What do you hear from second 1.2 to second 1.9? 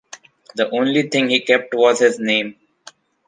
he kept